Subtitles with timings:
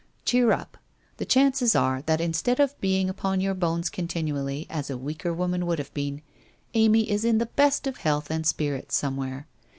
[0.25, 0.79] Cheer up!
[1.17, 5.67] The chances are that instead of being upon your bones continually, as a weaker woman
[5.67, 6.23] would have been,
[6.73, 9.45] Amy is in the best of health and spirits somewhere.